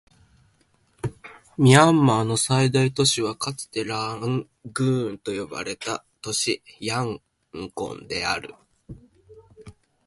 [1.59, 7.21] ミャンマーの最大都市はかつてラングーンと呼ばれた都市、ヤン
[7.75, 8.55] ゴンである